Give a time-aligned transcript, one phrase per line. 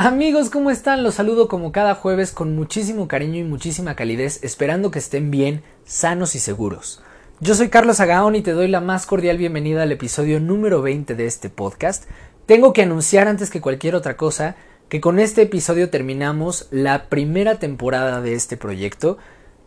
[0.00, 1.02] Amigos, ¿cómo están?
[1.02, 5.64] Los saludo como cada jueves con muchísimo cariño y muchísima calidez, esperando que estén bien,
[5.84, 7.02] sanos y seguros.
[7.40, 11.16] Yo soy Carlos Agaón y te doy la más cordial bienvenida al episodio número 20
[11.16, 12.04] de este podcast.
[12.46, 14.54] Tengo que anunciar antes que cualquier otra cosa
[14.88, 19.18] que con este episodio terminamos la primera temporada de este proyecto.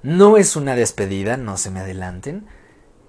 [0.02, 2.45] No es una despedida, no se me adelanten.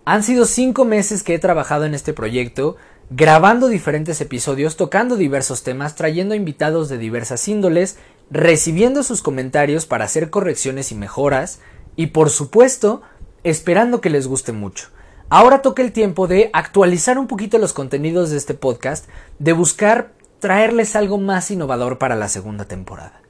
[0.04, 2.79] Han sido cinco meses que he trabajado en este proyecto,
[3.10, 7.96] grabando diferentes episodios, tocando diversos temas, trayendo invitados de diversas índoles,
[8.30, 11.60] recibiendo sus comentarios para hacer correcciones y mejoras,
[11.96, 13.02] y por supuesto,
[13.44, 14.88] esperando que les guste mucho.
[15.29, 20.12] Ahora toca el tiempo de actualizar un poquito los contenidos de este podcast, de buscar
[20.40, 23.22] traerles algo más innovador para la segunda temporada.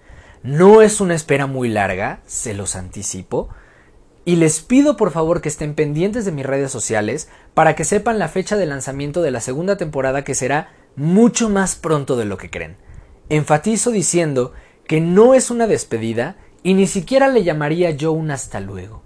[0.42, 3.48] No es una espera muy larga, se los anticipo,
[4.24, 8.18] y les pido por favor que estén pendientes de mis redes sociales para que sepan
[8.18, 12.36] la fecha de lanzamiento de la segunda temporada que será mucho más pronto de lo
[12.36, 12.76] que creen.
[13.28, 14.52] Enfatizo diciendo
[14.86, 19.02] que no es una despedida y ni siquiera le llamaría yo un hasta luego.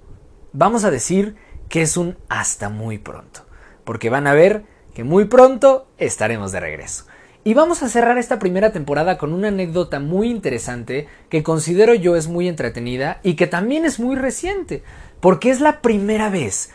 [0.52, 1.36] Vamos a decir
[1.68, 3.46] que es un hasta muy pronto,
[3.84, 7.04] porque van a ver que muy pronto estaremos de regreso.
[7.44, 12.16] Y vamos a cerrar esta primera temporada con una anécdota muy interesante que considero yo
[12.16, 14.82] es muy entretenida y que también es muy reciente,
[15.20, 16.70] porque es la primera vez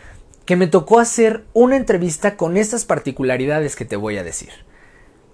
[0.46, 4.50] que me tocó hacer una entrevista con estas particularidades que te voy a decir.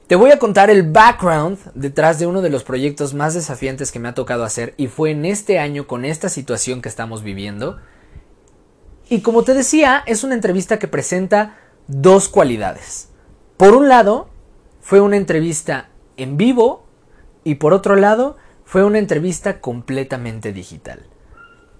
[0.07, 3.99] Te voy a contar el background detrás de uno de los proyectos más desafiantes que
[3.99, 7.77] me ha tocado hacer y fue en este año con esta situación que estamos viviendo.
[9.09, 13.09] Y como te decía, es una entrevista que presenta dos cualidades.
[13.57, 14.29] Por un lado,
[14.81, 16.85] fue una entrevista en vivo
[17.43, 21.05] y por otro lado fue una entrevista completamente digital.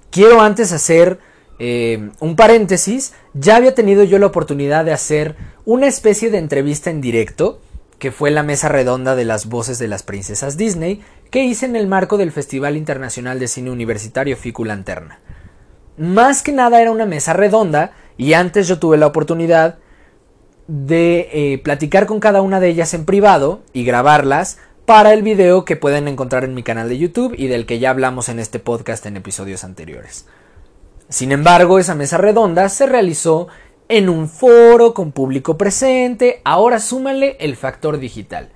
[0.10, 1.20] Quiero antes hacer
[1.60, 6.90] eh, un paréntesis, ya había tenido yo la oportunidad de hacer una especie de entrevista
[6.90, 7.60] en directo,
[8.00, 11.76] que fue la mesa redonda de las voces de las princesas Disney, que hice en
[11.76, 15.20] el marco del Festival Internacional de Cine Universitario Ficu Lanterna.
[15.98, 19.80] Más que nada era una mesa redonda y antes yo tuve la oportunidad
[20.68, 25.66] de eh, platicar con cada una de ellas en privado y grabarlas para el video
[25.66, 28.58] que pueden encontrar en mi canal de YouTube y del que ya hablamos en este
[28.58, 30.28] podcast en episodios anteriores.
[31.10, 33.50] Sin embargo, esa mesa redonda se realizó
[33.90, 38.48] en un foro con público presente, ahora súmale el factor digital.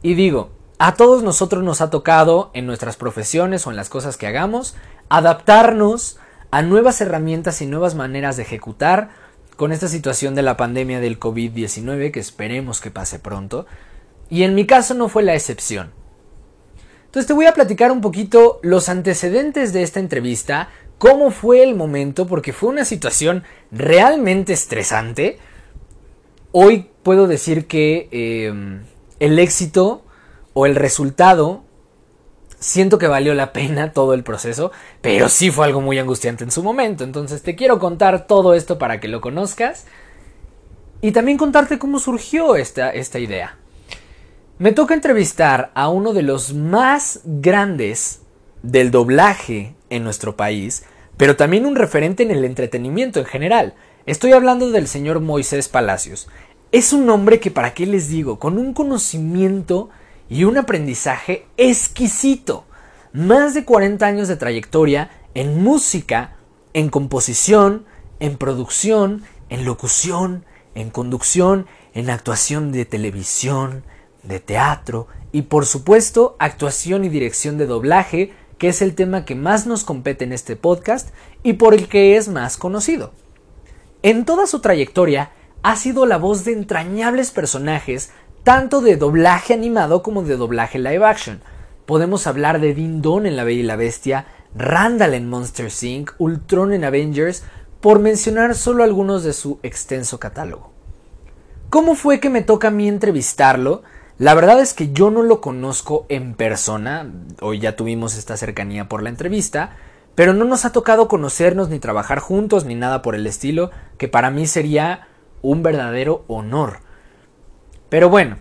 [0.00, 4.16] Y digo, a todos nosotros nos ha tocado en nuestras profesiones o en las cosas
[4.16, 4.76] que hagamos
[5.10, 6.16] adaptarnos
[6.50, 9.10] a nuevas herramientas y nuevas maneras de ejecutar
[9.56, 13.66] con esta situación de la pandemia del COVID-19 que esperemos que pase pronto.
[14.34, 15.92] Y en mi caso no fue la excepción.
[17.04, 21.76] Entonces te voy a platicar un poquito los antecedentes de esta entrevista, cómo fue el
[21.76, 25.38] momento, porque fue una situación realmente estresante.
[26.50, 28.82] Hoy puedo decir que em,
[29.20, 30.02] el éxito
[30.52, 31.62] o el resultado
[32.58, 36.50] siento que valió la pena todo el proceso, pero sí fue algo muy angustiante en
[36.50, 37.04] su momento.
[37.04, 39.86] Entonces te quiero contar todo esto para que lo conozcas
[41.00, 43.58] y también contarte cómo surgió esta, esta idea.
[44.56, 48.20] Me toca entrevistar a uno de los más grandes
[48.62, 50.84] del doblaje en nuestro país,
[51.16, 53.74] pero también un referente en el entretenimiento en general.
[54.06, 56.28] Estoy hablando del señor Moisés Palacios.
[56.70, 59.90] Es un hombre que, para qué les digo, con un conocimiento
[60.28, 62.64] y un aprendizaje exquisito.
[63.12, 66.36] Más de 40 años de trayectoria en música,
[66.74, 67.86] en composición,
[68.20, 70.44] en producción, en locución,
[70.76, 73.82] en conducción, en actuación de televisión,
[74.24, 79.34] de teatro y por supuesto actuación y dirección de doblaje, que es el tema que
[79.34, 81.10] más nos compete en este podcast
[81.42, 83.12] y por el que es más conocido.
[84.02, 85.30] En toda su trayectoria
[85.62, 88.10] ha sido la voz de entrañables personajes
[88.44, 91.40] tanto de doblaje animado como de doblaje live action.
[91.86, 96.12] Podemos hablar de Din Don en La Bella y la Bestia, Randall en Monster Inc.,
[96.18, 97.42] Ultron en Avengers,
[97.80, 100.70] por mencionar solo algunos de su extenso catálogo.
[101.70, 103.82] ¿Cómo fue que me toca a mí entrevistarlo?
[104.18, 108.88] La verdad es que yo no lo conozco en persona, hoy ya tuvimos esta cercanía
[108.88, 109.76] por la entrevista,
[110.14, 114.06] pero no nos ha tocado conocernos ni trabajar juntos ni nada por el estilo, que
[114.06, 115.08] para mí sería
[115.42, 116.78] un verdadero honor.
[117.88, 118.36] Pero bueno,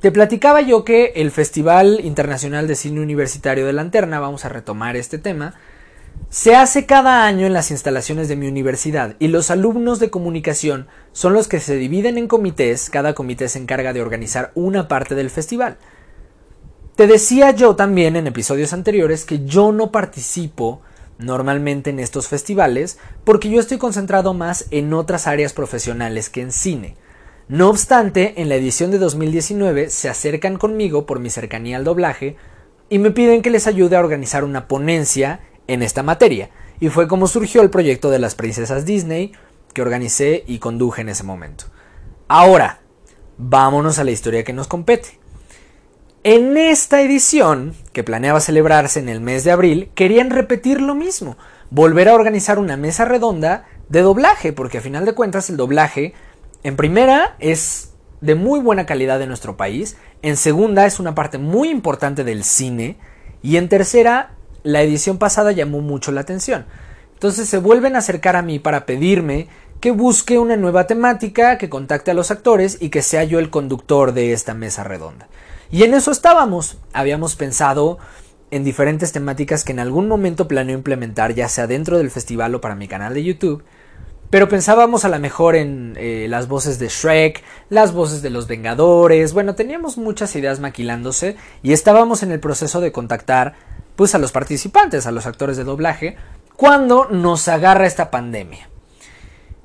[0.00, 4.96] te platicaba yo que el Festival Internacional de Cine Universitario de Lanterna, vamos a retomar
[4.96, 5.54] este tema,
[6.28, 10.86] se hace cada año en las instalaciones de mi universidad y los alumnos de comunicación
[11.12, 15.14] son los que se dividen en comités, cada comité se encarga de organizar una parte
[15.14, 15.76] del festival.
[16.96, 20.82] Te decía yo también en episodios anteriores que yo no participo
[21.18, 26.52] normalmente en estos festivales porque yo estoy concentrado más en otras áreas profesionales que en
[26.52, 26.96] cine.
[27.48, 32.36] No obstante, en la edición de 2019 se acercan conmigo por mi cercanía al doblaje
[32.88, 36.50] y me piden que les ayude a organizar una ponencia en esta materia.
[36.80, 39.32] Y fue como surgió el proyecto de las princesas Disney
[39.72, 41.66] que organicé y conduje en ese momento.
[42.28, 42.80] Ahora,
[43.38, 45.18] vámonos a la historia que nos compete.
[46.24, 51.36] En esta edición, que planeaba celebrarse en el mes de abril, querían repetir lo mismo,
[51.70, 56.14] volver a organizar una mesa redonda de doblaje, porque a final de cuentas el doblaje,
[56.62, 61.38] en primera, es de muy buena calidad en nuestro país, en segunda, es una parte
[61.38, 62.98] muy importante del cine,
[63.42, 66.66] y en tercera, la edición pasada llamó mucho la atención.
[67.14, 69.48] Entonces se vuelven a acercar a mí para pedirme
[69.82, 73.50] que busque una nueva temática, que contacte a los actores y que sea yo el
[73.50, 75.26] conductor de esta mesa redonda.
[75.72, 76.78] Y en eso estábamos.
[76.92, 77.98] Habíamos pensado
[78.52, 82.60] en diferentes temáticas que en algún momento planeo implementar, ya sea dentro del festival o
[82.60, 83.64] para mi canal de YouTube.
[84.30, 88.46] Pero pensábamos a lo mejor en eh, las voces de Shrek, las voces de los
[88.46, 93.54] Vengadores, bueno, teníamos muchas ideas maquilándose y estábamos en el proceso de contactar
[93.96, 96.16] pues a los participantes, a los actores de doblaje,
[96.54, 98.68] cuando nos agarra esta pandemia.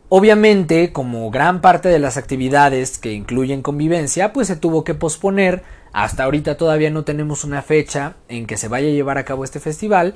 [0.09, 5.63] Obviamente, como gran parte de las actividades que incluyen convivencia, pues se tuvo que posponer.
[5.92, 9.44] Hasta ahorita todavía no tenemos una fecha en que se vaya a llevar a cabo
[9.44, 10.15] este festival,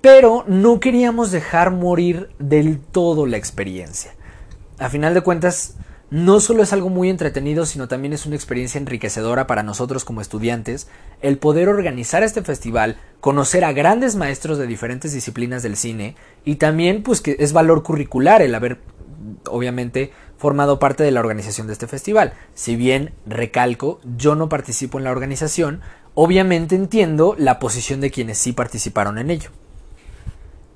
[0.00, 4.14] pero no queríamos dejar morir del todo la experiencia.
[4.78, 5.76] A final de cuentas,
[6.10, 10.22] no solo es algo muy entretenido, sino también es una experiencia enriquecedora para nosotros como
[10.22, 10.88] estudiantes
[11.20, 16.16] el poder organizar este festival, conocer a grandes maestros de diferentes disciplinas del cine
[16.46, 18.78] y también pues que es valor curricular el haber
[19.48, 22.32] obviamente formado parte de la organización de este festival.
[22.54, 25.80] Si bien, recalco, yo no participo en la organización,
[26.14, 29.50] obviamente entiendo la posición de quienes sí participaron en ello.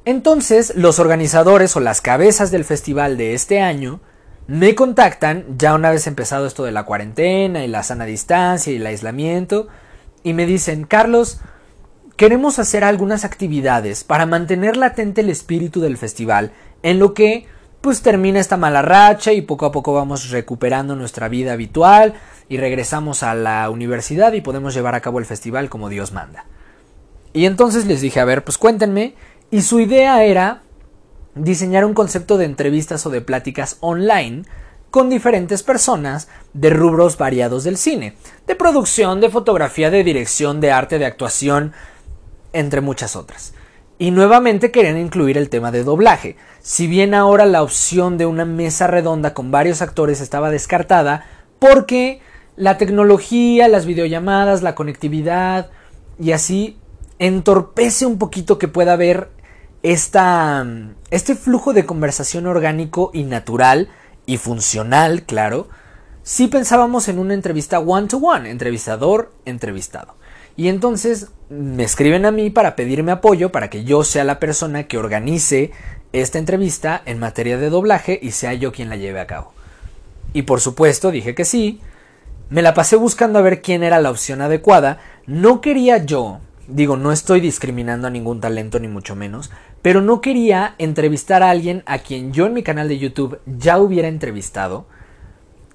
[0.04, 4.00] Entonces, los organizadores o las cabezas del festival de este año
[4.48, 8.76] me contactan, ya una vez empezado esto de la cuarentena y la sana distancia y
[8.76, 9.68] el aislamiento,
[10.24, 11.40] y me dicen, Carlos,
[12.16, 16.52] queremos hacer algunas actividades para mantener latente el espíritu del festival,
[16.82, 17.46] en lo que
[17.82, 22.14] pues termina esta mala racha y poco a poco vamos recuperando nuestra vida habitual
[22.48, 26.46] y regresamos a la universidad y podemos llevar a cabo el festival como Dios manda.
[27.32, 29.14] Y entonces les dije, a ver, pues cuéntenme.
[29.50, 30.62] Y su idea era
[31.34, 34.44] diseñar un concepto de entrevistas o de pláticas online
[34.90, 38.14] con diferentes personas de rubros variados del cine,
[38.46, 41.72] de producción, de fotografía, de dirección, de arte, de actuación,
[42.52, 43.54] entre muchas otras.
[44.02, 46.34] Y nuevamente querían incluir el tema de doblaje.
[46.60, 51.24] Si bien ahora la opción de una mesa redonda con varios actores estaba descartada
[51.60, 52.20] porque
[52.56, 55.70] la tecnología, las videollamadas, la conectividad
[56.18, 56.78] y así
[57.20, 59.30] entorpece un poquito que pueda haber
[59.84, 63.88] este flujo de conversación orgánico y natural
[64.26, 65.68] y funcional, claro,
[66.24, 70.16] si pensábamos en una entrevista one to one, entrevistador, entrevistado.
[70.56, 74.84] Y entonces me escriben a mí para pedirme apoyo para que yo sea la persona
[74.84, 75.70] que organice
[76.12, 79.52] esta entrevista en materia de doblaje y sea yo quien la lleve a cabo.
[80.32, 81.80] Y por supuesto dije que sí.
[82.50, 84.98] Me la pasé buscando a ver quién era la opción adecuada.
[85.26, 89.50] No quería yo, digo, no estoy discriminando a ningún talento ni mucho menos,
[89.80, 93.78] pero no quería entrevistar a alguien a quien yo en mi canal de YouTube ya
[93.78, 94.86] hubiera entrevistado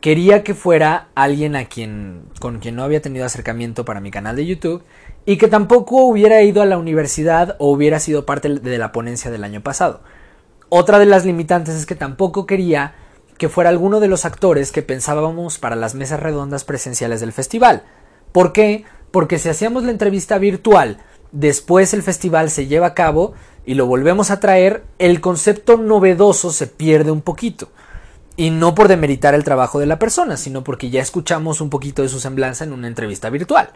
[0.01, 4.35] quería que fuera alguien a quien con quien no había tenido acercamiento para mi canal
[4.35, 4.83] de YouTube
[5.25, 9.31] y que tampoco hubiera ido a la universidad o hubiera sido parte de la ponencia
[9.31, 10.01] del año pasado.
[10.69, 12.95] Otra de las limitantes es que tampoco quería
[13.37, 17.83] que fuera alguno de los actores que pensábamos para las mesas redondas presenciales del festival.
[18.31, 18.85] ¿Por qué?
[19.11, 20.97] Porque si hacíamos la entrevista virtual,
[21.31, 23.33] después el festival se lleva a cabo
[23.65, 27.69] y lo volvemos a traer, el concepto novedoso se pierde un poquito.
[28.37, 32.03] Y no por demeritar el trabajo de la persona, sino porque ya escuchamos un poquito
[32.03, 33.71] de su semblanza en una entrevista virtual.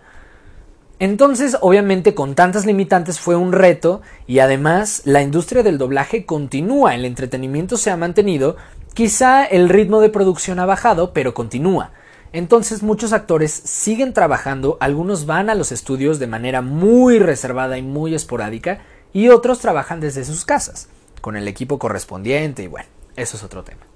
[1.01, 6.93] Entonces, obviamente, con tantas limitantes fue un reto y además la industria del doblaje continúa,
[6.93, 8.55] el entretenimiento se ha mantenido,
[8.93, 11.89] quizá el ritmo de producción ha bajado, pero continúa.
[12.33, 17.81] Entonces muchos actores siguen trabajando, algunos van a los estudios de manera muy reservada y
[17.81, 20.87] muy esporádica y otros trabajan desde sus casas,
[21.19, 23.90] con el equipo correspondiente y bueno, eso es otro tema.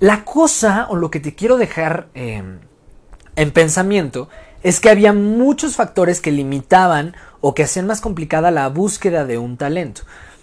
[0.00, 2.60] La cosa o lo que te quiero dejar em,
[3.34, 4.28] en pensamiento
[4.62, 9.38] es que había muchos factores que limitaban o que hacían más complicada la búsqueda de
[9.38, 10.02] un talento.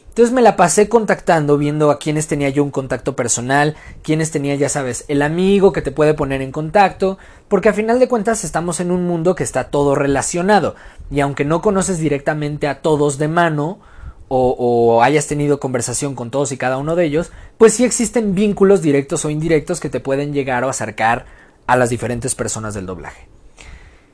[0.09, 4.55] Entonces me la pasé contactando, viendo a quienes tenía yo un contacto personal, quienes tenía,
[4.55, 7.17] ya sabes, el amigo que te puede poner en contacto,
[7.49, 10.75] porque a final de cuentas estamos en un mundo que está todo relacionado,
[11.11, 13.79] y aunque no conoces directamente a todos de mano,
[14.27, 18.81] o, hayas tenido conversación con todos y cada uno de ellos, pues sí existen vínculos
[18.81, 21.25] directos o indirectos que te pueden llegar o acercar
[21.67, 23.27] a las diferentes personas del doblaje.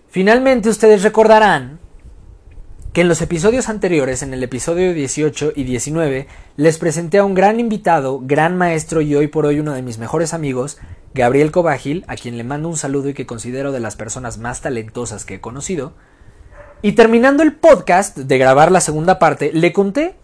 [0.09, 1.79] Finalmente ustedes recordarán
[2.93, 6.27] que en los episodios anteriores, en el episodio 18 y 19,
[6.57, 9.97] les presenté a un gran invitado, gran maestro y hoy por hoy uno de mis
[9.97, 10.77] mejores amigos,
[11.13, 14.59] Gabriel Cobágil, a quien le mando un saludo y que considero de las personas más
[14.59, 15.93] talentosas que he conocido.
[16.81, 20.15] Y terminando el podcast de grabar la segunda parte, le conté,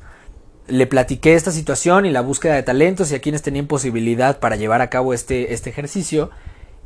[0.68, 4.56] le platiqué esta situación y la búsqueda de talentos y a quienes tenían posibilidad para
[4.56, 6.32] llevar a cabo este, este ejercicio,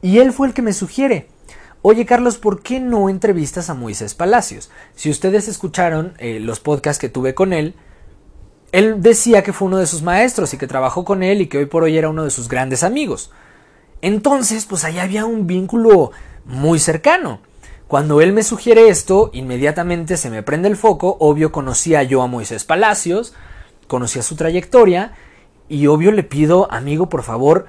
[0.02, 1.28] y él fue el que me sugiere,
[1.84, 4.70] Oye Carlos, ¿por qué no entrevistas a Moisés Palacios?
[4.96, 7.74] Si ustedes escucharon eh, los podcasts que tuve con él,
[8.72, 11.58] él decía que fue uno de sus maestros y que trabajó con él y que
[11.58, 13.32] hoy por hoy era uno de sus grandes amigos.
[14.04, 16.12] Entonces, pues ahí había un vínculo
[16.46, 17.42] muy cercano.
[17.92, 22.28] Cuando él me sugiere esto, inmediatamente se me prende el foco, obvio conocía yo a
[22.28, 23.34] Moisés Palacios,
[23.88, 25.12] conocía su trayectoria
[25.68, 27.66] y obvio le pido, amigo, por favor,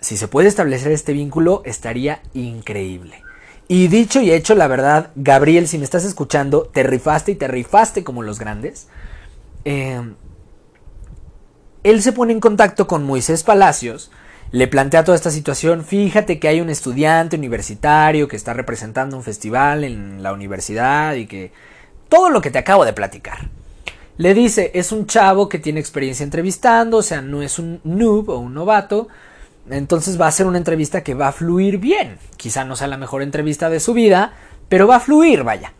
[0.00, 3.22] si se puede establecer este vínculo, estaría increíble.
[3.66, 7.48] Y dicho y hecho, la verdad, Gabriel, si me estás escuchando, te rifaste y te
[7.48, 8.88] rifaste como los grandes.
[9.64, 9.98] Eh,
[11.84, 14.10] él se pone en contacto con Moisés Palacios,
[14.54, 19.24] le plantea toda esta situación, fíjate que hay un estudiante universitario que está representando un
[19.24, 21.50] festival en la universidad y que
[22.08, 23.50] todo lo que te acabo de platicar.
[24.16, 28.28] Le dice, es un chavo que tiene experiencia entrevistando, o sea, no es un noob
[28.28, 29.08] o un novato,
[29.68, 32.18] entonces va a ser una entrevista que va a fluir bien.
[32.36, 34.34] Quizá no sea la mejor entrevista de su vida,
[34.68, 35.72] pero va a fluir, vaya.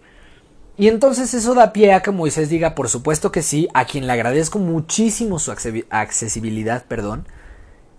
[0.76, 4.09] Y entonces eso da pie a que Moisés diga, por supuesto que sí, a quien
[4.09, 7.28] le agradezco muchísimo su accesibilidad, perdón.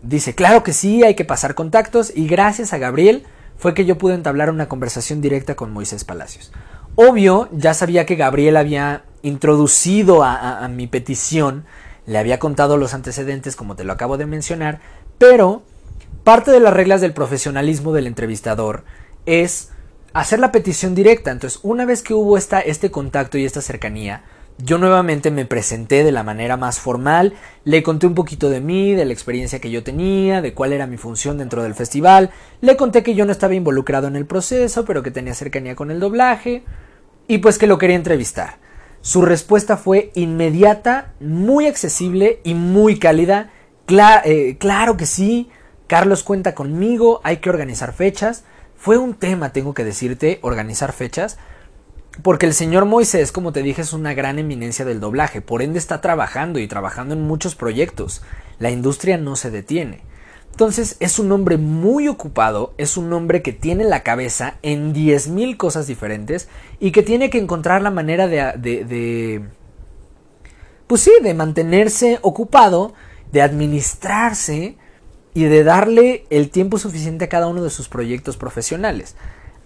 [0.05, 3.25] Dice, claro que sí, hay que pasar contactos y gracias a Gabriel
[3.57, 6.51] fue que yo pude entablar una conversación directa con Moisés Palacios.
[6.95, 11.65] Obvio, ya sabía que Gabriel había introducido a, mi petición,
[12.05, 14.79] le había contado los antecedentes como te lo acabo de mencionar,
[15.17, 15.63] pero
[16.25, 18.83] Parte de las reglas del profesionalismo del entrevistador
[19.27, 19.69] es
[20.13, 21.29] hacer la petición directa.
[21.29, 24.23] Entonces, una vez que hubo esta, este contacto y esta cercanía,
[24.57, 27.33] yo nuevamente me presenté de la manera más formal,
[27.65, 30.87] le conté un poquito de mí, de la experiencia que yo tenía, de cuál era
[30.87, 32.31] mi función dentro del festival,
[32.61, 35.91] le conté que yo no estaba involucrado en el proceso, pero que tenía cercanía con
[35.91, 36.63] el doblaje,
[37.27, 38.57] y pues que lo quería entrevistar.
[39.01, 43.51] Su respuesta fue inmediata, muy accesible y muy cálida.
[43.87, 45.49] Eh, claro que sí,
[45.85, 48.45] Carlos cuenta conmigo, hay que organizar fechas.
[48.75, 51.37] Fue un tema, tengo que decirte, organizar fechas,
[52.21, 55.79] porque el señor Moisés, como te dije, es una gran eminencia del doblaje, por ende
[55.79, 58.21] está trabajando y trabajando en muchos proyectos.
[58.59, 60.01] La industria no se detiene.
[60.51, 65.57] Entonces es un hombre muy ocupado, es un hombre que tiene la cabeza en 10.000
[65.57, 66.47] cosas diferentes
[66.79, 69.49] y que tiene que encontrar la manera de, de, de...
[70.87, 72.93] Pues sí, de mantenerse ocupado,
[73.33, 74.77] de administrarse
[75.33, 79.17] y de darle el tiempo suficiente a cada uno de sus proyectos profesionales.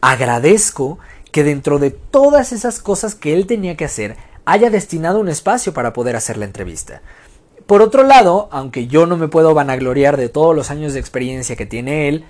[0.02, 0.98] Agradezco
[1.32, 5.74] que dentro de todas esas cosas que él tenía que hacer haya destinado un espacio
[5.74, 7.02] para poder hacer la entrevista.
[7.68, 11.56] Por otro lado, aunque yo no me puedo vanagloriar de todos los años de experiencia
[11.56, 12.26] que tiene él,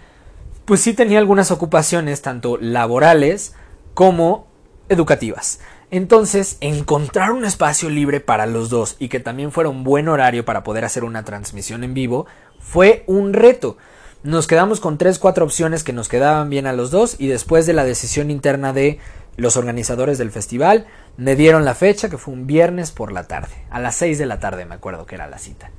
[0.65, 3.55] pues sí tenía algunas ocupaciones tanto laborales
[3.93, 4.47] como
[4.89, 5.61] educativas.
[5.91, 10.45] Entonces, encontrar un espacio libre para los dos y que también fuera un buen horario
[10.45, 12.27] para poder hacer una transmisión en vivo
[12.59, 13.77] fue un reto.
[14.21, 17.65] Nos quedamos con tres, cuatro opciones que nos quedaban bien a los dos y después
[17.65, 18.99] de la decisión interna de
[19.37, 23.53] los organizadores del festival, me dieron la fecha que fue un viernes por la tarde,
[23.69, 25.71] a las 6 de la tarde me acuerdo que era la cita.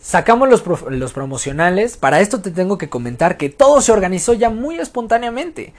[0.00, 4.50] Sacamos los, los promocionales, para esto te tengo que comentar que todo se organizó ya
[4.50, 5.72] muy espontáneamente.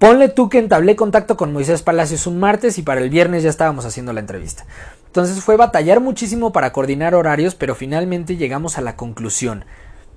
[0.00, 3.50] Ponle tú que entablé contacto con Moisés Palacios un martes y para el viernes ya
[3.50, 4.64] estábamos haciendo la entrevista.
[5.06, 9.64] Entonces fue batallar muchísimo para coordinar horarios, pero finalmente llegamos a la conclusión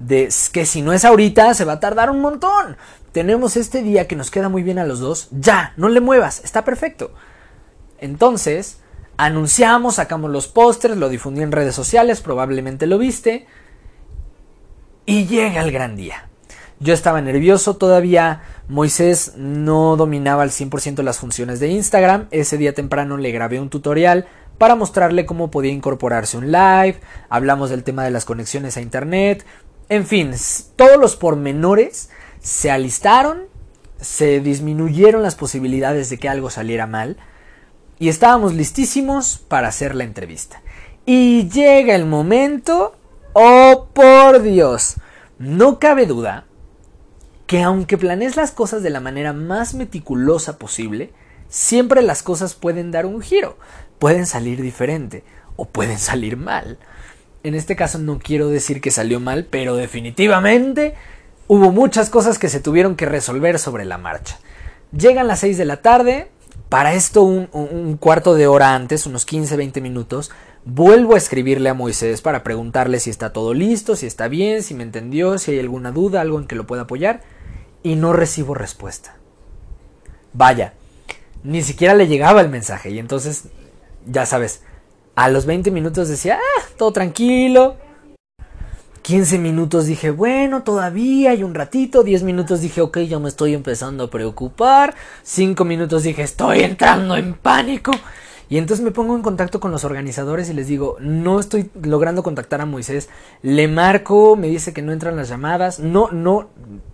[0.05, 2.77] de que si no es ahorita se va a tardar un montón.
[3.11, 5.27] Tenemos este día que nos queda muy bien a los dos.
[5.31, 7.13] Ya, no le muevas, está perfecto.
[7.99, 8.79] Entonces,
[9.17, 13.47] anunciamos, sacamos los pósters, lo difundí en redes sociales, probablemente lo viste.
[15.05, 16.29] Y llega el gran día.
[16.79, 18.41] Yo estaba nervioso todavía.
[18.67, 22.27] Moisés no dominaba al 100% las funciones de Instagram.
[22.31, 24.25] Ese día temprano le grabé un tutorial
[24.57, 26.99] para mostrarle cómo podía incorporarse un live.
[27.29, 29.45] Hablamos del tema de las conexiones a internet.
[29.91, 30.33] En fin,
[30.77, 33.41] todos los pormenores se alistaron,
[33.99, 37.17] se disminuyeron las posibilidades de que algo saliera mal
[37.99, 40.61] y estábamos listísimos para hacer la entrevista.
[41.05, 42.95] Y llega el momento,
[43.33, 44.95] oh por Dios,
[45.39, 46.45] no cabe duda
[47.45, 51.11] que aunque planees las cosas de la manera más meticulosa posible,
[51.49, 53.57] siempre las cosas pueden dar un giro,
[53.99, 55.25] pueden salir diferente
[55.57, 56.79] o pueden salir mal.
[57.43, 60.93] En este caso no quiero decir que salió mal, pero definitivamente
[61.47, 64.39] hubo muchas cosas que se tuvieron que resolver sobre la marcha.
[64.95, 66.29] Llegan las 6 de la tarde,
[66.69, 70.31] Para esto, un, cuarto de hora antes, unos 15, 20 minutos,
[70.63, 74.73] vuelvo a escribirle a Moisés para preguntarle si está todo listo, si está bien, si
[74.73, 77.23] me entendió, si hay alguna duda, algo en que lo pueda apoyar,
[77.83, 79.17] y no recibo respuesta.
[80.31, 80.73] Vaya,
[81.43, 83.49] ni siquiera le llegaba el mensaje, y entonces,
[84.05, 84.61] ya sabes,
[85.15, 87.75] a los 20 minutos decía, ah, todo tranquilo,
[89.01, 92.03] 15 minutos dije, bueno, todavía hay un ratito.
[92.03, 94.95] 10 minutos dije, ok, ya me estoy empezando a preocupar.
[95.23, 97.91] 5 minutos dije, estoy entrando en pánico.
[98.49, 102.21] Y entonces me pongo en contacto con los organizadores y les digo, no estoy logrando
[102.21, 103.09] contactar a Moisés.
[103.41, 105.79] Le marco, me dice que no entran las llamadas.
[105.79, 106.49] No, no,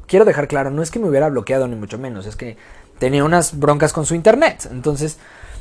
[0.05, 2.57] quiero dejar claro, no es que me hubiera bloqueado ni mucho menos, es que
[2.99, 4.67] tenía unas broncas con su internet.
[4.71, 5.17] Entonces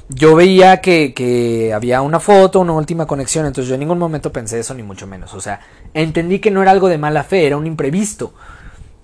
[0.08, 4.60] yo veía que, había una foto, una última conexión, entonces yo en ningún momento pensé
[4.60, 5.34] eso, ni mucho menos.
[5.34, 5.60] O sea,
[5.94, 8.32] entendí que no era algo de mala fe, era un imprevisto.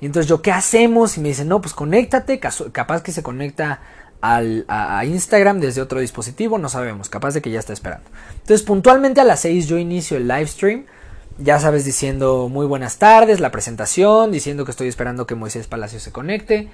[0.00, 1.16] Y entonces yo, ¿qué hacemos?
[1.16, 3.80] Y me dicen, no, pues conéctate, capaz que se conecta
[4.20, 8.08] al, a, Instagram desde otro dispositivo, no sabemos, capaz de que ya está esperando.
[8.34, 10.86] Entonces puntualmente a las 6 yo inicio el live stream,
[11.38, 15.98] ya sabes, diciendo muy buenas tardes, la presentación, diciendo que estoy esperando que Moisés Palacio
[15.98, 16.70] se conecte.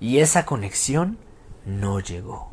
[0.00, 1.16] Y esa conexión
[1.64, 2.50] no llegó.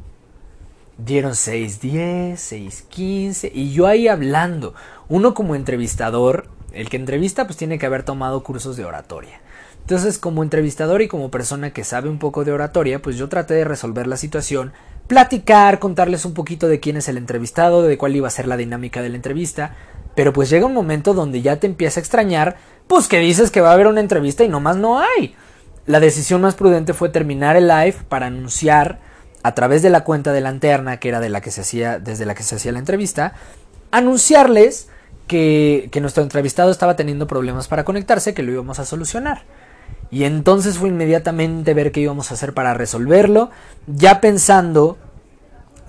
[1.06, 4.74] Dieron 6.10, 6.15 y yo ahí hablando.
[5.08, 9.40] Uno como entrevistador, el que entrevista pues tiene que haber tomado cursos de oratoria.
[9.80, 13.54] Entonces como entrevistador y como persona que sabe un poco de oratoria, pues yo traté
[13.54, 14.74] de resolver la situación,
[15.08, 18.58] platicar, contarles un poquito de quién es el entrevistado, de cuál iba a ser la
[18.58, 19.78] dinámica de la entrevista,
[20.16, 23.62] pero pues llega un momento donde ya te empieza a extrañar, pues que dices que
[23.62, 25.34] va a haber una entrevista y nomás no hay.
[25.86, 29.00] La decisión más prudente fue terminar el live para anunciar
[29.44, 32.26] a través de la cuenta de Lanterna, que era de la que se hacía, desde
[32.26, 33.34] la que se hacía la entrevista,
[33.92, 34.90] anunciarles
[35.28, 39.44] que, que nuestro entrevistado estaba teniendo problemas para conectarse, que lo íbamos a solucionar.
[40.12, 43.52] Y entonces fue inmediatamente ver qué íbamos a hacer para resolverlo,
[43.88, 44.98] ya pensando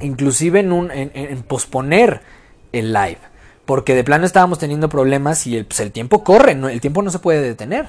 [0.00, 2.20] inclusive en, un, en, posponer
[2.72, 3.18] el live,
[3.64, 7.10] porque de plano estábamos teniendo problemas y el, pues el tiempo corre, el tiempo no
[7.10, 7.88] se puede detener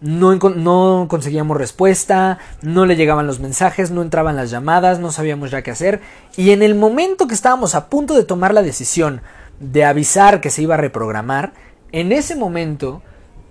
[0.00, 5.62] no, conseguíamos respuesta, no le llegaban los mensajes, no entraban las llamadas, no sabíamos ya
[5.62, 6.00] qué hacer.
[6.36, 9.20] Y en el momento que estábamos a punto de tomar la decisión
[9.60, 11.52] de avisar que se iba a reprogramar,
[11.90, 13.02] en ese momento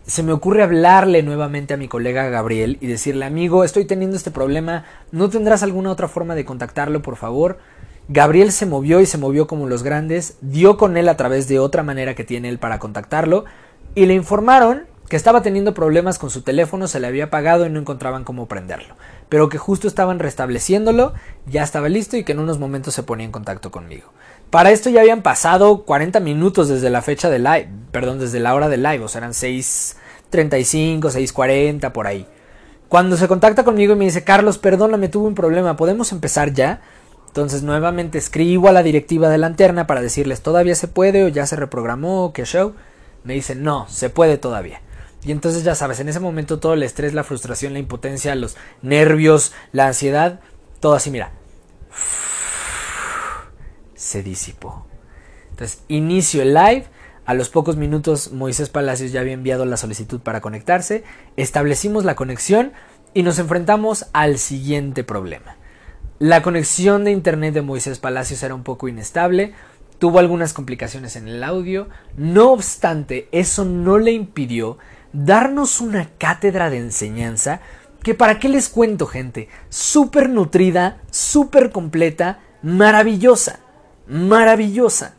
[0.06, 4.32] se me ocurre hablarle nuevamente a mi colega Gabriel y decirle, amigo, estoy teniendo este
[4.32, 7.58] problema, ¿no tendrás alguna otra forma de contactarlo, por favor?
[8.08, 11.60] Gabriel se movió y se movió como los grandes, dio con él a través de
[11.60, 13.44] otra manera que tiene él para contactarlo
[13.96, 17.70] y le informaron que estaba teniendo problemas con su teléfono, se le había apagado y
[17.70, 18.96] no encontraban cómo prenderlo,
[19.30, 21.14] pero que justo estaban restableciéndolo,
[21.46, 24.12] ya estaba listo y que en unos momentos se ponía en contacto conmigo.
[24.50, 28.54] Para esto ya habían pasado 40 minutos desde la fecha de live, perdón, desde la
[28.54, 32.28] hora del live, o sea, eran 6.35, 6.40 por ahí.
[32.90, 36.82] Cuando se contacta conmigo y me dice, Carlos, perdóname, tuve un problema, ¿podemos empezar ya?
[37.28, 41.46] Entonces nuevamente escribo a la directiva de Lanterna para decirles, ¿todavía se puede o ya
[41.46, 42.74] se reprogramó qué show?
[43.24, 44.82] Me dicen, no, se puede todavía.
[45.24, 48.56] Y entonces ya sabes, en ese momento todo el estrés, la frustración, la impotencia, los
[48.82, 50.40] nervios, la ansiedad,
[50.80, 51.32] todo así, mira,
[53.96, 54.86] se disipó.
[55.50, 56.86] Entonces inicio el live.
[57.26, 61.04] A los pocos minutos Moisés Palacios ya había enviado la solicitud para conectarse.
[61.36, 62.72] Establecimos la conexión
[63.14, 65.58] y nos enfrentamos al siguiente problema.
[66.20, 69.54] La conexión de internet de Moisés Palacios era un poco inestable,
[70.00, 74.78] tuvo algunas complicaciones en el audio, no obstante, eso no le impidió
[75.18, 77.60] darnos una cátedra de enseñanza
[78.04, 83.60] que para qué les cuento gente, súper nutrida, súper completa, maravillosa,
[84.08, 85.16] maravillosa.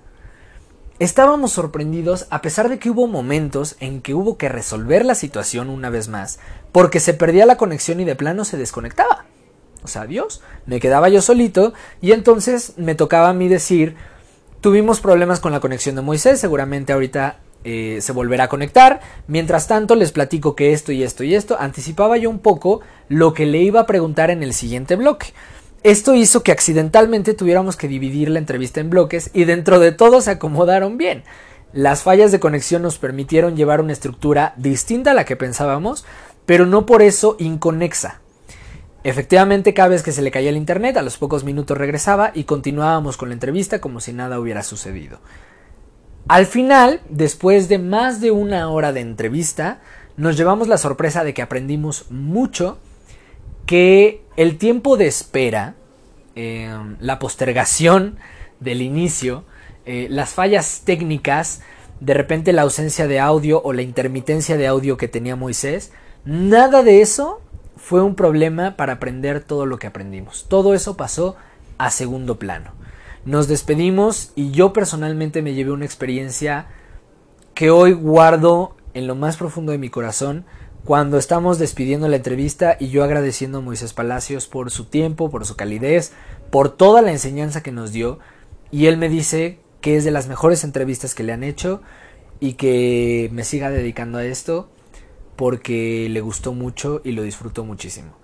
[1.01, 5.69] Estábamos sorprendidos a pesar de que hubo momentos en que hubo que resolver la situación
[5.69, 6.39] una vez más,
[6.71, 9.27] porque se perdía la conexión y de plano se desconectaba.
[9.83, 13.97] O sea, adiós, me quedaba yo solito y entonces me tocaba a mí decir,
[14.61, 19.01] tuvimos problemas con la conexión de Moisés, seguramente ahorita eh, se volverá a conectar.
[19.27, 21.57] Mientras tanto, les platico que esto y esto y esto.
[21.59, 25.33] Anticipaba yo un poco lo que le iba a preguntar en el siguiente bloque.
[25.83, 30.21] Esto hizo que accidentalmente tuviéramos que dividir la entrevista en bloques y dentro de todo
[30.21, 31.23] se acomodaron bien.
[31.73, 36.05] Las fallas de conexión nos permitieron llevar una estructura distinta a la que pensábamos,
[36.47, 38.21] pero no por eso inconexa.
[39.05, 42.45] Efectivamente, cada vez que se le caía el internet, a los pocos minutos regresaba y
[42.45, 45.21] continuábamos con la entrevista como si nada hubiera sucedido.
[46.29, 49.81] Al final, después de más de una hora de entrevista,
[50.19, 52.79] nos llevamos la sorpresa de que aprendimos mucho,
[53.65, 55.75] que el tiempo de espera,
[56.35, 58.19] em, la postergación
[58.61, 59.45] del inicio,
[59.87, 61.63] eh, las fallas técnicas,
[62.01, 65.93] de repente la ausencia de audio o la intermitencia de audio que tenía Moisés,
[66.27, 67.41] nada de eso
[67.79, 70.45] fue un problema para aprender todo lo que aprendimos.
[70.49, 71.37] Todo eso pasó
[71.79, 72.78] a segundo plano.
[73.29, 76.67] Nos despedimos y yo personalmente me llevé una experiencia
[77.53, 80.47] que hoy guardo en lo más profundo de mi corazón
[80.83, 85.45] cuando estamos despidiendo la entrevista y yo agradeciendo a Moisés Palacios por su tiempo, por
[85.45, 86.13] su calidez,
[86.49, 88.19] por toda la enseñanza que nos dio
[88.71, 91.83] y él me dice que es de las mejores entrevistas que le han hecho
[92.41, 94.71] y que me siga dedicando a esto
[95.37, 98.17] porque le gustó mucho y lo disfrutó muchísimo.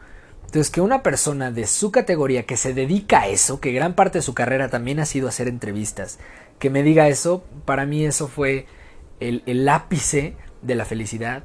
[0.54, 4.18] Entonces, que una persona de su categoría que se dedica a eso, que gran parte
[4.18, 6.20] de su carrera también ha sido hacer entrevistas,
[6.60, 8.66] que me diga eso, para mí eso fue
[9.18, 11.42] el, ápice de la felicidad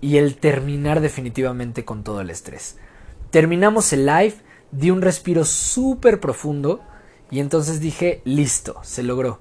[0.00, 2.78] y el terminar definitivamente con todo el estrés.
[3.30, 4.36] Terminamos el live,
[4.72, 6.80] di un respiro súper profundo
[7.30, 9.38] y entonces dije, listo, se logró.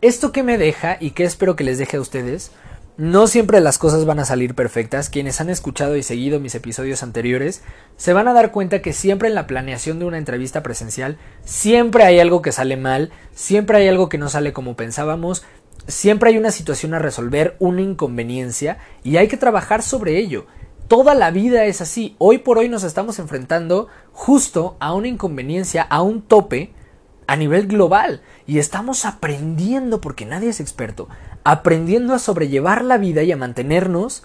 [0.00, 2.50] Esto que me deja y que espero que les deje a ustedes,
[2.96, 5.10] no siempre las cosas van a salir perfectas.
[5.10, 7.62] Quienes han escuchado y seguido mis episodios anteriores
[7.96, 12.04] se van a dar cuenta que siempre en la planeación de una entrevista presencial siempre
[12.04, 15.44] hay algo que sale mal, siempre hay algo que no sale como pensábamos,
[15.86, 20.46] siempre hay una situación a resolver, una inconveniencia y hay que trabajar sobre ello.
[20.88, 22.14] Toda la vida es así.
[22.18, 26.72] Hoy por hoy nos estamos enfrentando justo a una inconveniencia, a un tope
[27.26, 31.08] a nivel global y estamos aprendiendo, porque nadie es experto,
[31.44, 34.24] aprendiendo a sobrellevar la vida y a mantenernos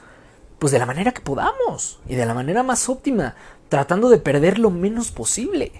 [0.59, 3.35] pues de la manera que podamos y de la manera más óptima,
[3.69, 5.71] tratando de perder lo menos posible.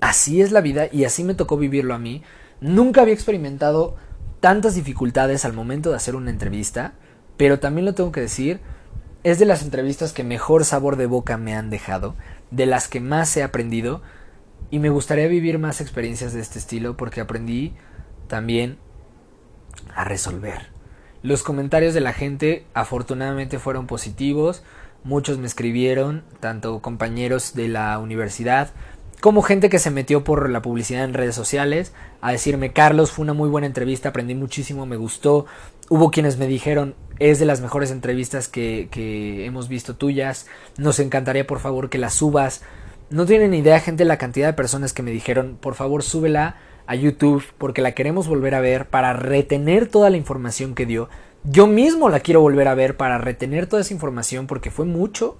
[0.00, 2.22] Así es la vida y así me tocó vivirlo a mí.
[2.60, 3.96] Nunca había experimentado
[4.38, 6.92] tantas dificultades al momento de hacer una entrevista,
[7.36, 8.60] pero también lo tengo que decir,
[9.24, 12.14] es de las entrevistas que mejor sabor de boca me han dejado,
[12.50, 14.02] de las que más he aprendido,
[14.70, 17.74] y me gustaría vivir más experiencias de este estilo porque aprendí
[18.28, 18.78] también
[19.94, 20.68] a resolver.
[21.22, 24.62] Los comentarios de la gente afortunadamente fueron positivos,
[25.04, 28.72] muchos me escribieron, tanto compañeros de la universidad
[29.20, 33.22] como gente que se metió por la publicidad en redes sociales a decirme Carlos fue
[33.22, 35.44] una muy buena entrevista, aprendí muchísimo, me gustó.
[35.90, 40.46] Hubo quienes me dijeron es de las mejores entrevistas que, que hemos visto tuyas,
[40.78, 42.62] nos encantaría por favor que las subas.
[43.10, 46.54] No tienen idea, gente, la cantidad de personas que me dijeron, por favor, súbela
[46.86, 51.08] a YouTube porque la queremos volver a ver para retener toda la información que dio.
[51.42, 55.38] Yo mismo la quiero volver a ver para retener toda esa información porque fue mucho.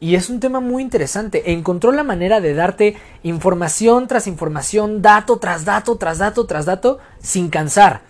[0.00, 1.52] Y es un tema muy interesante.
[1.52, 6.98] Encontró la manera de darte información tras información, dato tras dato, tras dato, tras dato,
[7.20, 8.00] sin cansar,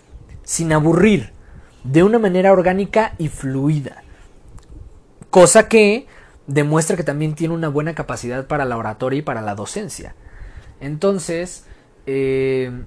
[0.41, 1.31] sin aburrir,
[1.83, 4.01] de una manera orgánica y fluida.
[5.29, 6.07] Cosa que
[6.47, 10.15] demuestra que también tiene una buena capacidad para la oratoria y para la docencia.
[10.79, 11.65] Entonces,
[12.05, 12.83] eh,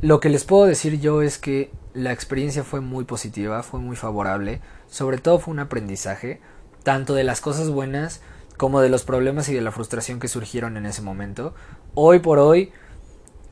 [0.00, 3.96] lo que les puedo decir yo es que la experiencia fue muy positiva, fue muy
[3.96, 6.40] favorable, sobre todo fue un aprendizaje,
[6.82, 8.20] tanto de las cosas buenas
[8.56, 11.54] como de los problemas y de la frustración que surgieron en ese momento.
[11.94, 12.72] Hoy por hoy,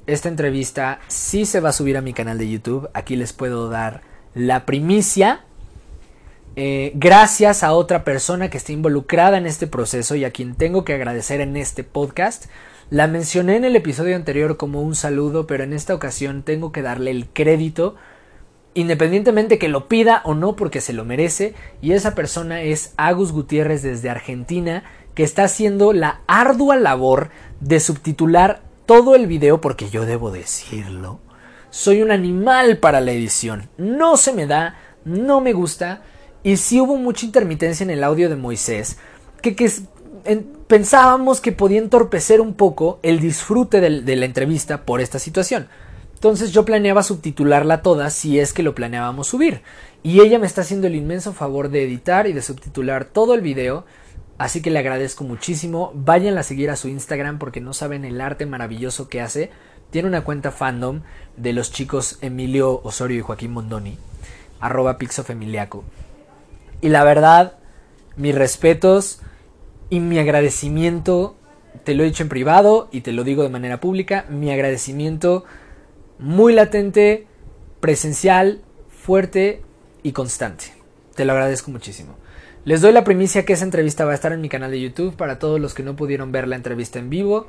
[0.07, 3.69] esta entrevista sí se va a subir a mi canal de YouTube, aquí les puedo
[3.69, 4.03] dar
[4.35, 5.45] la primicia
[6.57, 10.85] eh, gracias a otra persona que está involucrada en este proceso y a quien tengo
[10.85, 12.47] que agradecer en este podcast.
[12.91, 16.83] La mencioné en el episodio anterior como un saludo, pero en esta ocasión tengo que
[16.83, 17.95] darle el crédito,
[18.75, 23.31] independientemente que lo pida o no, porque se lo merece, y esa persona es Agus
[23.31, 24.83] Gutiérrez desde Argentina,
[25.15, 31.21] que está haciendo la ardua labor de subtitular todo el video, porque yo debo decirlo,
[31.71, 36.03] soy un animal para la edición, no se me da, no me gusta,
[36.43, 38.99] y sí hubo mucha intermitencia en el audio de Moisés,
[39.43, 39.55] que,
[40.67, 45.69] pensábamos que podía entorpecer un poco el disfrute de la entrevista por esta situación.
[46.21, 49.63] Entonces yo planeaba subtitularla toda si es que lo planeábamos subir.
[50.03, 53.41] Y ella me está haciendo el inmenso favor de editar y de subtitular todo el
[53.41, 53.87] video.
[54.37, 55.93] Así que le agradezco muchísimo.
[55.95, 59.51] Vayan a seguir a su Instagram porque no saben el arte maravilloso que hace.
[59.91, 61.01] Tiene una cuenta fandom
[61.39, 63.97] de los chicos Emilio Osorio y Joaquín Mondoni.
[64.61, 65.85] Arroba pixofemiliaco.
[66.81, 67.59] Y la verdad,
[68.17, 69.21] mis respetos
[69.91, 71.37] y mi agradecimiento,
[71.85, 75.45] te lo he dicho en privado y te lo digo de manera pública, mi agradecimiento
[76.19, 77.27] muy latente,
[77.81, 79.63] presencial, fuerte
[80.03, 80.67] y constante.
[81.15, 82.17] Te lo agradezco muchísimo.
[82.65, 85.17] Les doy la primicia que esa entrevista va a estar en mi canal de YouTube
[85.17, 87.47] para todos los que no pudieron ver la entrevista en vivo.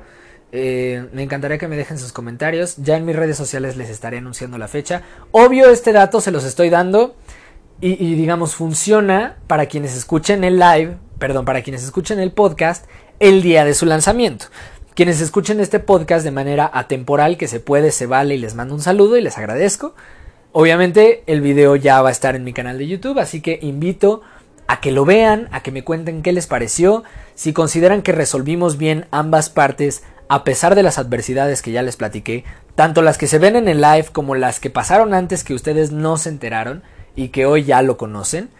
[0.52, 2.76] Eh, me encantaría que me dejen sus comentarios.
[2.78, 5.02] Ya en mis redes sociales les estaré anunciando la fecha.
[5.30, 7.14] Obvio, este dato se los estoy dando
[7.82, 12.86] y, digamos funciona para quienes escuchen el live, perdón, para quienes escuchen el podcast
[13.18, 14.46] el día de su lanzamiento.
[14.94, 18.74] Quienes escuchen este podcast de manera atemporal, que se puede, se vale y les mando
[18.74, 19.96] un saludo y les agradezco.
[20.52, 24.22] Obviamente el video ya va a estar en mi canal de YouTube, así que invito
[24.68, 27.02] a que lo vean, a que me cuenten qué les pareció,
[27.34, 31.96] si consideran que resolvimos bien ambas partes a pesar de las adversidades que ya les
[31.96, 32.44] platiqué,
[32.76, 35.90] tanto las que se ven en el live como las que pasaron antes que ustedes
[35.90, 36.84] no se enteraron
[37.16, 38.50] y que hoy ya lo conocen.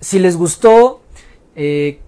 [0.00, 1.02] Si les gustó,
[1.56, 2.00] eh,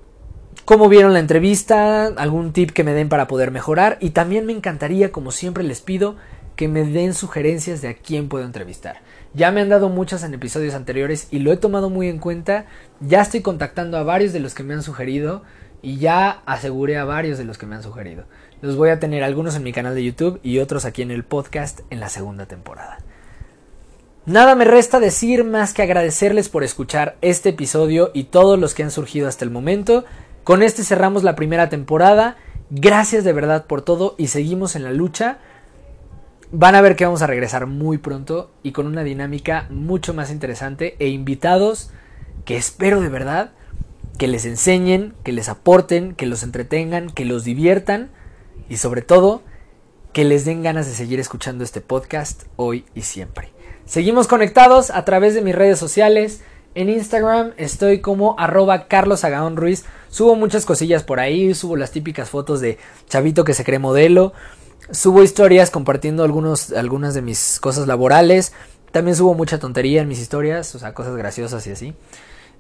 [0.65, 4.53] cómo vieron la entrevista, algún tip que me den para poder mejorar y también me
[4.53, 6.17] encantaría, como siempre les pido,
[6.57, 9.01] que me den sugerencias de a quién puedo entrevistar.
[9.35, 12.67] Ya me han dado muchas en episodios anteriores y lo he tomado muy en cuenta.
[13.01, 15.43] Ya estoy contactando a varios de los que me han sugerido
[15.81, 18.25] y ya aseguré a varios de los que me han sugerido.
[18.61, 21.25] Los voy a tener algunos en mi canal de YouTube y otros aquí en el
[21.25, 22.99] podcast en la segunda temporada.
[24.25, 28.85] Nada me resta decir más que agradecerles por escuchar este episodio y todos los que
[28.85, 30.05] han surgido hasta el momento.
[30.45, 32.37] Con este cerramos la primera temporada.
[32.71, 35.39] Gracias de verdad por todo y seguimos en la lucha.
[36.53, 40.31] Van a ver que vamos a regresar muy pronto y con una dinámica mucho más
[40.31, 41.91] interesante e invitados
[42.45, 43.51] que espero de verdad
[44.19, 48.13] que les enseñen, que les aporten, que los entretengan, que los diviertan
[48.69, 49.43] y sobre todo
[50.13, 53.51] que les den ganas de seguir escuchando este podcast hoy y siempre.
[53.87, 56.41] Seguimos conectados a través de mis redes sociales.
[56.75, 59.23] En Instagram estoy como arroba Carlos
[59.55, 59.85] Ruiz.
[60.09, 64.33] Subo muchas cosillas por ahí, subo las típicas fotos de chavito que se cree modelo.
[64.91, 68.53] Subo historias compartiendo algunos, algunas de mis cosas laborales.
[68.93, 71.95] También subo mucha tontería en mis historias, o sea, cosas graciosas y así.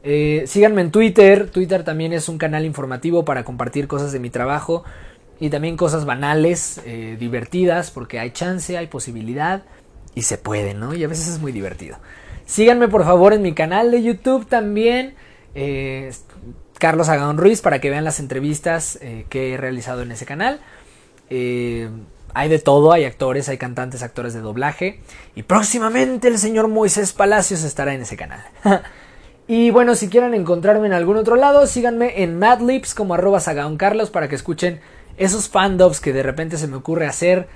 [0.02, 1.50] Eh, síganme en Twitter.
[1.50, 4.82] Twitter también es un canal informativo para compartir cosas de mi trabajo
[5.40, 9.62] y también cosas banales, eh, divertidas, porque hay chance, hay posibilidad
[10.14, 10.94] y se puede, ¿no?
[10.94, 11.98] Y a veces es muy divertido.
[12.46, 15.14] Síganme por favor en mi canal de YouTube también.
[15.54, 16.12] Eh,
[16.78, 20.60] Carlos Agadón Ruiz para que vean las entrevistas eh, que he realizado en ese canal.
[21.30, 21.88] Eh,
[22.34, 25.00] hay de todo, hay actores, hay cantantes, actores de doblaje.
[25.34, 28.42] Y próximamente el señor Moisés Palacios estará en ese canal.
[29.46, 33.40] y bueno, si quieren encontrarme en algún otro lado, síganme en Madlips como arroba
[33.76, 34.80] Carlos para que escuchen
[35.16, 37.48] esos fandubs que de repente se me ocurre hacer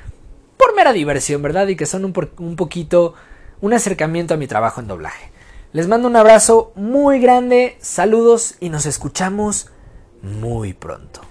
[0.67, 1.69] por mera diversión, ¿verdad?
[1.69, 3.15] Y que son un, un poquito
[3.61, 5.31] un acercamiento a mi trabajo en doblaje.
[5.73, 9.71] Les mando un abrazo muy grande, saludos y nos escuchamos
[10.23, 11.26] muy pronto.